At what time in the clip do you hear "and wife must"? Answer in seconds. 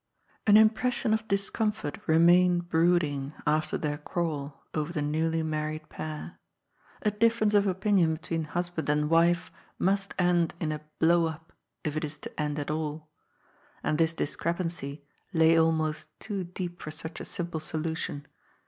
8.89-10.15